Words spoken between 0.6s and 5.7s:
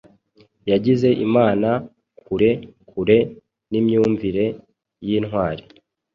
Yagize Imana-kure-kure nimyumvire yintwari